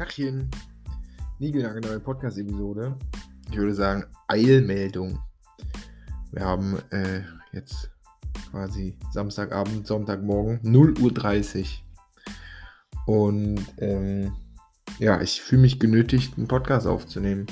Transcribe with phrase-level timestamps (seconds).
[0.00, 0.50] Tachchen.
[1.40, 2.96] Niegelnagelneue Podcast-Episode.
[3.50, 5.18] Ich würde sagen, Eilmeldung.
[6.32, 7.20] Wir haben äh,
[7.52, 7.90] jetzt
[8.50, 11.66] quasi Samstagabend, Sonntagmorgen, 0.30
[13.06, 13.14] Uhr.
[13.14, 14.32] Und ähm,
[14.98, 17.44] ja, ich fühle mich genötigt, einen Podcast aufzunehmen.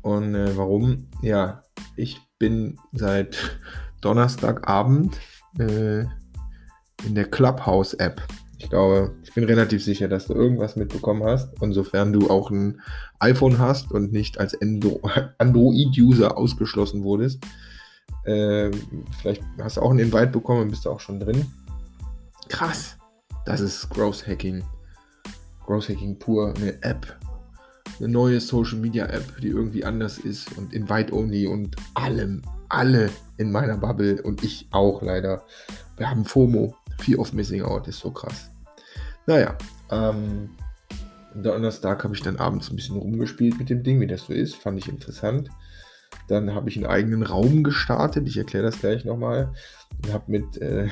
[0.00, 1.06] Und äh, warum?
[1.20, 1.64] Ja,
[1.96, 3.60] ich bin seit
[4.00, 5.20] Donnerstagabend
[5.58, 8.22] äh, in der Clubhouse-App.
[8.58, 11.60] Ich glaube, ich bin relativ sicher, dass du irgendwas mitbekommen hast.
[11.62, 12.80] Und sofern du auch ein
[13.20, 14.56] iPhone hast und nicht als
[15.38, 17.44] Android-User ausgeschlossen wurdest,
[18.24, 18.70] äh,
[19.20, 21.46] vielleicht hast du auch einen Invite bekommen und bist du auch schon drin.
[22.48, 22.96] Krass.
[23.46, 24.64] Das ist Growth Hacking.
[25.64, 27.16] Growth Hacking pur, eine App.
[27.98, 33.10] Eine neue Social Media App, die irgendwie anders ist und Invite Only und allem, alle
[33.38, 35.44] in meiner Bubble und ich auch leider.
[35.96, 36.74] Wir haben FOMO.
[36.98, 38.50] Fear of Missing Out ist so krass.
[39.26, 39.56] Naja,
[39.90, 40.50] ähm,
[41.34, 44.56] Donnerstag habe ich dann abends ein bisschen rumgespielt mit dem Ding, wie das so ist.
[44.56, 45.50] Fand ich interessant.
[46.28, 48.26] Dann habe ich einen eigenen Raum gestartet.
[48.26, 49.52] Ich erkläre das gleich nochmal.
[50.02, 50.88] Und habe mit äh,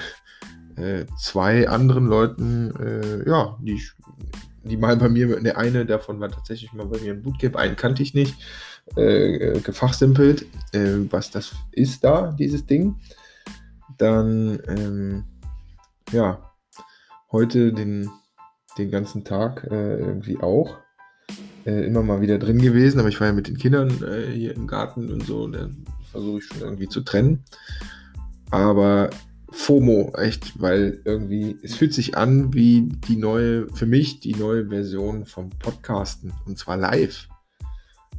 [0.76, 3.80] äh, zwei anderen Leuten, äh, ja, die,
[4.64, 7.76] die mal bei mir, der eine davon war tatsächlich mal bei mir im Bootcamp, einen
[7.76, 8.36] kannte ich nicht,
[8.94, 12.96] äh, gefachsimpelt, äh, was das ist da, dieses Ding.
[13.98, 15.24] Dann, ähm,
[16.12, 16.52] ja,
[17.32, 18.10] heute den,
[18.78, 20.76] den ganzen Tag äh, irgendwie auch
[21.64, 24.54] äh, immer mal wieder drin gewesen, aber ich war ja mit den Kindern äh, hier
[24.54, 25.68] im Garten und so, da
[26.10, 27.44] versuche ich schon irgendwie zu trennen.
[28.50, 29.10] Aber
[29.50, 34.68] FOMO, echt, weil irgendwie, es fühlt sich an wie die neue, für mich die neue
[34.68, 37.28] Version vom Podcasten und zwar live.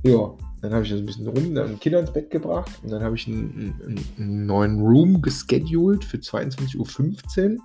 [0.07, 3.03] Ja, dann habe ich das ein bisschen rum, dann Kinder ins Bett gebracht und dann
[3.03, 7.61] habe ich einen, einen, einen, neuen Room gescheduled für 22.15 Uhr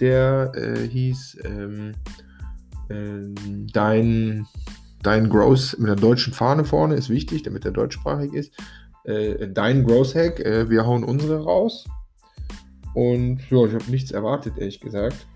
[0.00, 1.92] der äh, hieß ähm,
[2.88, 3.20] äh,
[3.72, 4.46] Dein,
[5.02, 8.52] Dein Growth mit der deutschen Fahne vorne, ist wichtig, damit er deutschsprachig ist.
[9.04, 11.84] Äh, Dein Growth Hack, äh, wir hauen unsere raus.
[12.94, 15.26] Und ja, ich habe nichts erwartet, ehrlich gesagt.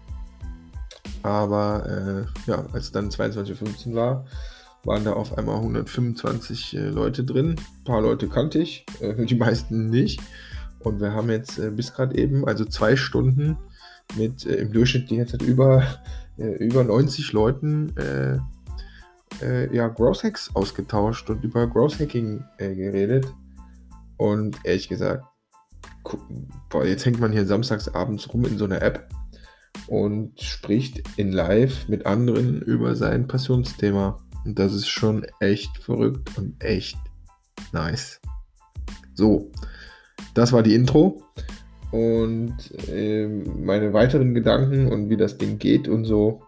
[1.22, 4.24] Aber äh, ja, als dann 22.15 Uhr war,
[4.84, 7.50] waren da auf einmal 125 äh, Leute drin.
[7.50, 10.20] Ein paar Leute kannte ich, die meisten nicht.
[10.80, 13.58] Und wir haben jetzt bis gerade eben, also zwei Stunden,
[14.16, 15.82] mit äh, im Durchschnitt die ganze Zeit über,
[16.38, 18.38] äh, über 90 Leuten äh,
[19.42, 23.26] äh, ja, Growth Hacks ausgetauscht und über Growth Hacking äh, geredet.
[24.16, 25.24] Und ehrlich gesagt,
[26.70, 29.08] boah, jetzt hängt man hier samstags abends rum in so einer App
[29.86, 34.18] und spricht in Live mit anderen über sein Passionsthema.
[34.48, 36.96] Und das ist schon echt verrückt und echt
[37.74, 38.18] nice.
[39.12, 39.52] So,
[40.32, 41.22] das war die Intro.
[41.90, 42.56] Und
[42.88, 46.42] äh, meine weiteren Gedanken und wie das Ding geht und so,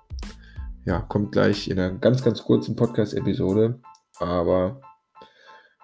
[0.86, 3.78] ja, kommt gleich in einer ganz, ganz kurzen Podcast-Episode.
[4.18, 4.80] Aber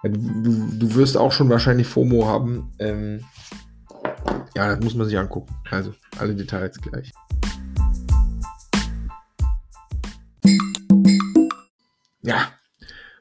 [0.02, 2.72] ja, du, du, wirst auch schon wahrscheinlich FOMO haben.
[2.78, 3.20] Ähm,
[4.56, 5.54] ja, das muss man sich angucken.
[5.70, 7.12] Also, alle Details gleich.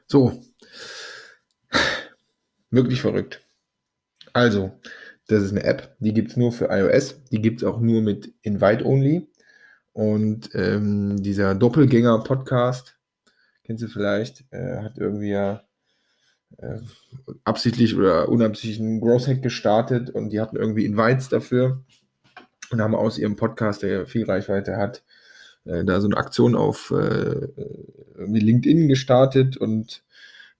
[0.06, 0.42] So.
[2.70, 3.42] Wirklich verrückt.
[4.32, 4.72] Also,
[5.28, 8.02] das ist eine App, die gibt es nur für iOS, die gibt es auch nur
[8.02, 9.28] mit Invite-Only.
[9.92, 12.98] Und ähm, dieser Doppelgänger-Podcast,
[13.64, 15.62] kennst du vielleicht, äh, hat irgendwie ja
[16.58, 16.78] äh,
[17.44, 21.82] absichtlich oder unabsichtlich einen Growth Hack gestartet und die hatten irgendwie Invites dafür
[22.70, 25.02] und haben aus ihrem Podcast, der viel Reichweite hat,
[25.66, 27.48] äh, da so eine Aktion auf äh,
[28.16, 30.02] LinkedIn gestartet und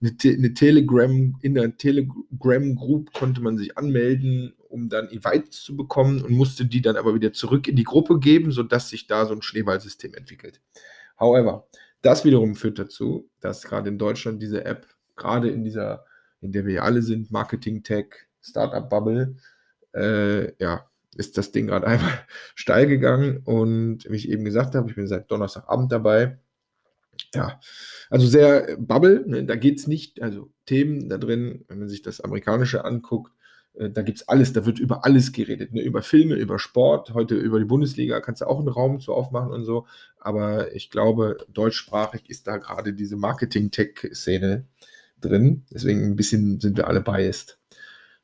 [0.01, 5.75] eine, eine Telegram, in der Telegram Group konnte man sich anmelden, um dann Invites zu
[5.75, 9.25] bekommen und musste die dann aber wieder zurück in die Gruppe geben, sodass sich da
[9.25, 10.61] so ein Schneeballsystem entwickelt.
[11.19, 11.67] However,
[12.01, 14.85] das wiederum führt dazu, dass gerade in Deutschland diese App,
[15.15, 16.05] gerade in dieser,
[16.41, 18.07] in der wir alle sind, Marketing Tech,
[18.39, 19.35] Startup Bubble,
[19.95, 20.87] äh, ja,
[21.17, 22.25] ist das Ding gerade einmal
[22.55, 26.37] steil gegangen und wie ich eben gesagt habe, ich bin seit Donnerstagabend dabei
[27.33, 27.59] ja,
[28.09, 32.01] also sehr Bubble, ne, da geht es nicht, also Themen da drin, wenn man sich
[32.01, 33.33] das Amerikanische anguckt,
[33.73, 37.13] äh, da gibt es alles, da wird über alles geredet, ne, über Filme, über Sport,
[37.13, 39.85] heute über die Bundesliga kannst du auch einen Raum zu aufmachen und so,
[40.19, 44.65] aber ich glaube, deutschsprachig ist da gerade diese Marketing-Tech-Szene
[45.19, 47.56] drin, deswegen ein bisschen sind wir alle biased.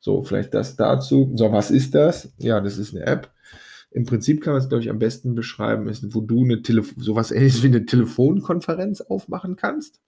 [0.04, 1.32] So, vielleicht das dazu.
[1.34, 2.30] So, was ist das?
[2.36, 3.32] Ja, das ist eine App,
[3.90, 7.02] im Prinzip kann man es, glaube ich, am besten beschreiben, ist, wo du eine Telefon
[7.02, 10.02] sowas ähnliches wie eine Telefonkonferenz aufmachen kannst.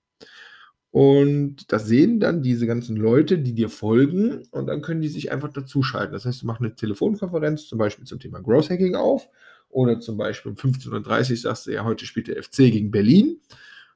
[0.91, 5.33] Und das sehen dann diese ganzen Leute, die dir folgen, und dann können die sich
[5.33, 6.13] einfach dazuschalten.
[6.13, 9.31] Das heißt, du machst eine Telefonkonferenz zum Beispiel zum Thema Growth Hacking auf,
[9.71, 13.41] oder zum Beispiel um 15.30 Uhr sagst du, ja, heute spielt der FC gegen Berlin.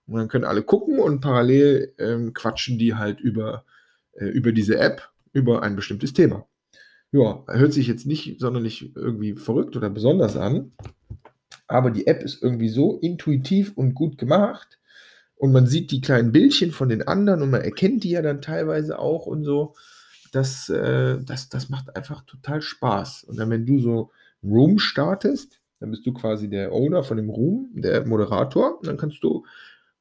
[0.07, 3.67] Und dann können alle gucken und parallel ähm, quatschen die halt über,
[4.15, 6.47] äh, über diese App, über ein bestimmtes Thema.
[7.13, 10.73] Ja, hört sich jetzt nicht sonderlich irgendwie verrückt oder besonders an,
[11.67, 14.81] aber die App ist irgendwie so intuitiv und gut gemacht
[15.41, 18.43] und man sieht die kleinen Bildchen von den anderen und man erkennt die ja dann
[18.43, 19.75] teilweise auch und so.
[20.33, 23.25] Das, äh, das, das macht einfach total Spaß.
[23.25, 24.11] Und dann, wenn du so
[24.45, 28.81] Room startest, dann bist du quasi der Owner von dem Room, der Moderator.
[28.81, 29.47] Und dann kannst du,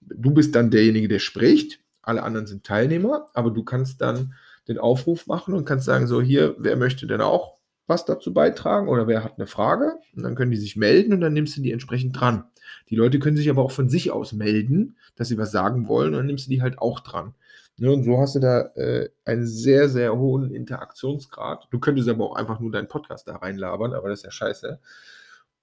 [0.01, 1.79] du bist dann derjenige, der spricht.
[2.01, 4.33] Alle anderen sind Teilnehmer, aber du kannst dann
[4.69, 7.57] den Aufruf machen und kannst sagen, so hier, wer möchte denn auch
[7.87, 9.95] was dazu beitragen oder wer hat eine Frage?
[10.15, 12.43] Und dann können die sich melden und dann nimmst du die entsprechend dran.
[12.89, 16.09] Die Leute können sich aber auch von sich aus melden, dass sie was sagen wollen
[16.09, 17.33] und dann nimmst du die halt auch dran.
[17.77, 21.67] Ja, und so hast du da äh, einen sehr, sehr hohen Interaktionsgrad.
[21.71, 24.79] Du könntest aber auch einfach nur deinen Podcast da reinlabern, aber das ist ja scheiße.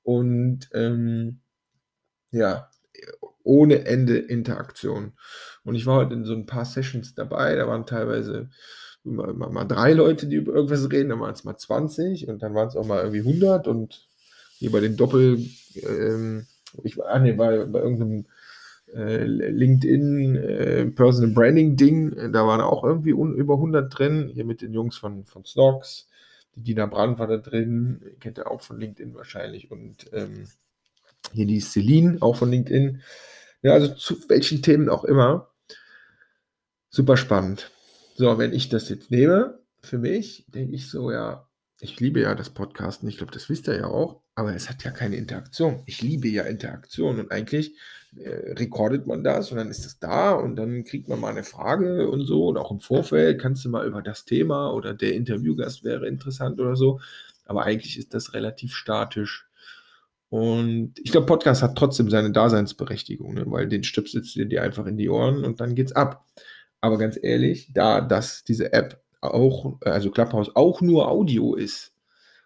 [0.02, 1.38] Und ähm,
[2.32, 2.70] ja,
[3.44, 5.12] ohne Ende Interaktion.
[5.62, 8.50] Und ich war heute in so ein paar Sessions dabei, da waren teilweise
[9.06, 12.42] mal, mal, mal drei Leute, die über irgendwas reden, dann waren es mal 20 und
[12.42, 14.06] dann waren es auch mal irgendwie 100 und
[14.58, 15.38] hier bei den Doppel,
[15.74, 16.46] ähm,
[16.82, 18.26] ich war, ah, nee, bei, bei irgendeinem
[18.94, 24.62] äh, LinkedIn äh, Personal Branding Ding, da waren auch irgendwie über 100 drin, hier mit
[24.62, 26.08] den Jungs von, von Snox,
[26.54, 30.48] die Dina Brand war da drin, kennt ihr auch von LinkedIn wahrscheinlich und ähm,
[31.32, 33.02] hier die Celine, auch von LinkedIn.
[33.62, 35.50] Ja, also zu welchen Themen auch immer.
[36.88, 37.70] Super spannend.
[38.18, 41.46] So, wenn ich das jetzt nehme, für mich, denke ich so, ja,
[41.80, 44.84] ich liebe ja das Podcasten, ich glaube, das wisst ihr ja auch, aber es hat
[44.84, 45.82] ja keine Interaktion.
[45.84, 47.76] Ich liebe ja Interaktion und eigentlich
[48.16, 51.44] äh, rekordet man das und dann ist das da und dann kriegt man mal eine
[51.44, 55.12] Frage und so und auch im Vorfeld kannst du mal über das Thema oder der
[55.12, 57.00] Interviewgast wäre interessant oder so,
[57.44, 59.46] aber eigentlich ist das relativ statisch.
[60.30, 63.44] Und ich glaube, Podcast hat trotzdem seine Daseinsberechtigung, ne?
[63.46, 66.24] weil den stöpselst du dir einfach in die Ohren und dann geht's ab.
[66.86, 71.92] Aber ganz ehrlich, da das diese App auch, also Clubhouse auch nur Audio ist,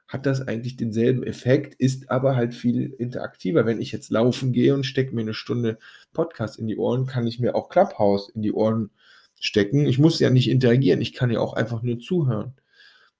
[0.08, 3.66] hat das eigentlich denselben Effekt, ist aber halt viel interaktiver.
[3.66, 5.76] Wenn ich jetzt laufen gehe und stecke mir eine Stunde
[6.14, 8.88] Podcast in die Ohren, kann ich mir auch Clubhouse in die Ohren
[9.38, 9.84] stecken.
[9.84, 12.54] Ich muss ja nicht interagieren, ich kann ja auch einfach nur zuhören.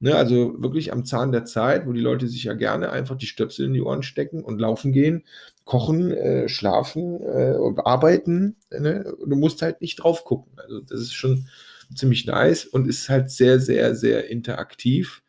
[0.03, 3.27] Ne, also wirklich am Zahn der Zeit, wo die Leute sich ja gerne einfach die
[3.27, 5.25] Stöpsel in die Ohren stecken und laufen gehen,
[5.71, 8.57] kochen, äh, schlafen, äh, arbeiten.
[8.77, 9.15] Ne?
[9.25, 10.53] Du musst halt nicht drauf gucken.
[10.59, 11.47] Also das ist schon
[11.95, 15.23] ziemlich nice und ist halt sehr, sehr, sehr interaktiv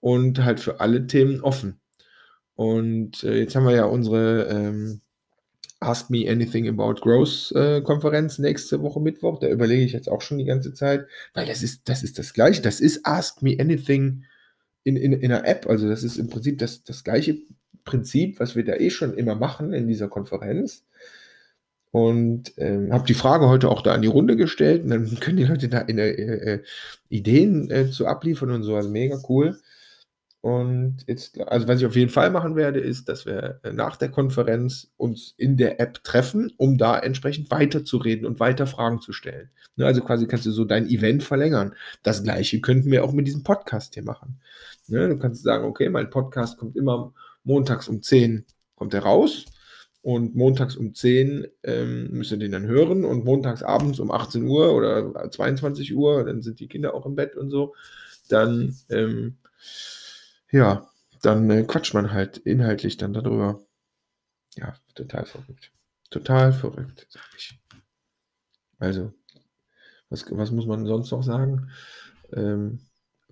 [0.00, 1.78] und halt für alle Themen offen.
[2.56, 5.00] Und äh, jetzt haben wir ja unsere ähm,
[5.78, 9.38] Ask Me Anything About Growth äh, Konferenz nächste Woche Mittwoch.
[9.38, 12.32] Da überlege ich jetzt auch schon die ganze Zeit, weil das ist das, ist das
[12.32, 12.62] Gleiche.
[12.62, 14.24] Das ist Ask Me Anything
[14.82, 15.68] in, in, in einer App.
[15.68, 17.38] Also das ist im Prinzip das, das gleiche
[17.88, 20.84] Prinzip, was wir da eh schon immer machen in dieser Konferenz.
[21.90, 25.38] Und ähm, habe die Frage heute auch da an die Runde gestellt und dann können
[25.38, 26.62] die Leute da in, äh, äh,
[27.08, 28.76] Ideen äh, zu abliefern und so.
[28.76, 29.58] Also mega cool.
[30.40, 33.96] Und jetzt, also was ich auf jeden Fall machen werde, ist, dass wir äh, nach
[33.96, 39.12] der Konferenz uns in der App treffen, um da entsprechend weiterzureden und weiter Fragen zu
[39.12, 39.50] stellen.
[39.76, 41.74] Ne, also quasi kannst du so dein Event verlängern.
[42.02, 44.40] Das gleiche könnten wir auch mit diesem Podcast hier machen.
[44.86, 47.12] Ne, du kannst sagen, okay, mein Podcast kommt immer
[47.48, 48.44] montags um 10
[48.76, 49.46] kommt er raus
[50.02, 54.46] und montags um 10 ähm, müsst ihr den dann hören und montags abends um 18
[54.46, 57.74] Uhr oder 22 Uhr, dann sind die Kinder auch im Bett und so,
[58.28, 59.38] dann ähm,
[60.52, 60.88] ja,
[61.22, 63.60] dann äh, quatscht man halt inhaltlich dann darüber.
[64.56, 65.72] Ja, total verrückt.
[66.10, 67.60] Total verrückt, sag ich.
[68.78, 69.12] Also,
[70.08, 71.70] was, was muss man sonst noch sagen?
[72.32, 72.80] Ähm,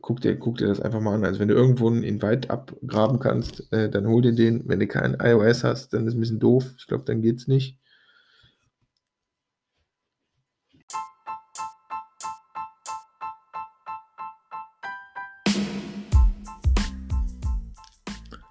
[0.00, 1.24] guck, dir, guck dir das einfach mal an.
[1.24, 4.68] Also, wenn du irgendwo einen Invite abgraben kannst, äh, dann hol dir den.
[4.68, 6.64] Wenn du kein iOS hast, dann ist es ein bisschen doof.
[6.78, 7.78] Ich glaube, dann geht es nicht.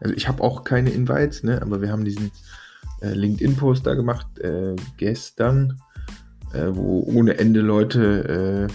[0.06, 2.32] also ich habe auch keine Invites, ne, aber wir haben diesen
[3.02, 5.82] äh, LinkedIn-Post da gemacht äh, gestern,
[6.54, 8.68] äh, wo ohne Ende Leute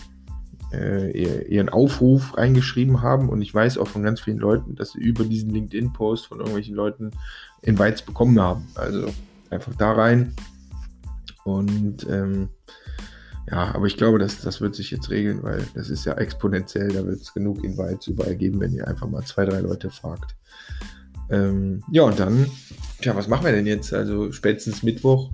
[0.72, 5.00] äh, ihren Aufruf reingeschrieben haben und ich weiß auch von ganz vielen Leuten, dass sie
[5.00, 7.10] über diesen LinkedIn-Post von irgendwelchen Leuten
[7.62, 8.68] Invites bekommen haben.
[8.74, 9.06] Also
[9.50, 10.34] einfach da rein
[11.44, 12.48] und ähm,
[13.50, 16.88] ja, aber ich glaube, das, das wird sich jetzt regeln, weil das ist ja exponentiell.
[16.88, 20.36] Da wird es genug Invites überall geben, wenn ihr einfach mal zwei, drei Leute fragt.
[21.30, 22.46] Ähm, ja, und dann,
[23.00, 23.92] tja, was machen wir denn jetzt?
[23.92, 25.30] Also spätestens Mittwoch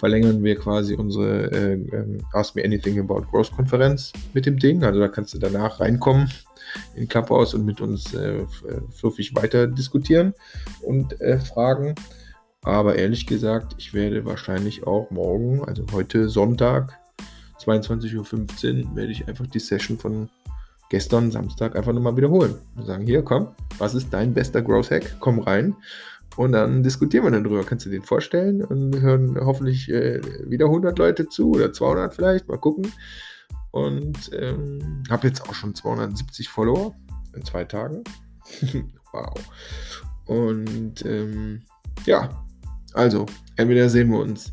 [0.00, 4.82] verlängern wir quasi unsere äh, äh, Ask Me Anything About Growth Konferenz mit dem Ding.
[4.82, 6.30] Also da kannst du danach reinkommen
[6.94, 8.46] in Clubhouse und mit uns äh, äh,
[8.90, 10.32] fluffig weiter diskutieren
[10.80, 11.94] und äh, fragen.
[12.62, 16.98] Aber ehrlich gesagt, ich werde wahrscheinlich auch morgen, also heute Sonntag,
[17.58, 18.16] 22.15
[18.84, 20.30] Uhr, werde ich einfach die Session von
[20.88, 22.54] gestern Samstag einfach nochmal wiederholen.
[22.74, 25.16] Und sagen, hier, komm, was ist dein bester Growth Hack?
[25.20, 25.76] Komm rein.
[26.36, 27.64] Und dann diskutieren wir dann drüber.
[27.64, 28.64] Kannst du den vorstellen?
[28.64, 32.48] Und hören hoffentlich äh, wieder 100 Leute zu oder 200 vielleicht.
[32.48, 32.92] Mal gucken.
[33.72, 36.94] Und ähm, habe jetzt auch schon 270 Follower
[37.34, 38.02] in zwei Tagen.
[39.12, 39.34] wow.
[40.26, 41.62] Und ähm,
[42.06, 42.30] ja,
[42.92, 44.52] also, entweder sehen wir uns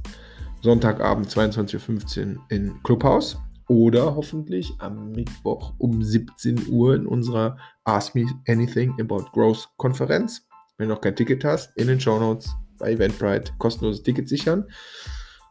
[0.61, 8.15] Sonntagabend 22.15 Uhr in Clubhouse oder hoffentlich am Mittwoch um 17 Uhr in unserer Ask
[8.15, 10.46] Me Anything About Growth Konferenz.
[10.77, 14.65] Wenn du noch kein Ticket hast, in den Show Notes bei Eventbrite kostenloses Ticket sichern.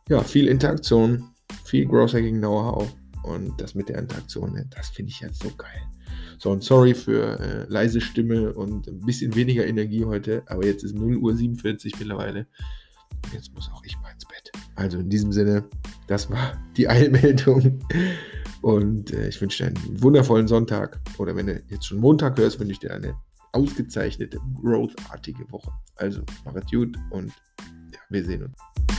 [0.09, 1.31] Ja, viel Interaktion,
[1.65, 5.51] viel Growth Hacking Know-how und das mit der Interaktion, ne, das finde ich jetzt so
[5.57, 5.83] geil.
[6.39, 10.85] So, und sorry für äh, leise Stimme und ein bisschen weniger Energie heute, aber jetzt
[10.85, 12.47] ist 0 Uhr 47 mittlerweile.
[13.33, 14.53] Jetzt muss auch ich mal ins Bett.
[14.77, 15.65] Also in diesem Sinne,
[16.07, 17.81] das war die Eilmeldung.
[18.63, 21.01] Und äh, ich wünsche dir einen wundervollen Sonntag.
[21.19, 23.17] Oder wenn du jetzt schon Montag hörst, wünsche ich dir eine
[23.57, 25.73] ausgezeichnete, growthartige Woche.
[25.97, 27.33] Also, mach es gut und
[27.93, 28.96] ja, wir sehen uns.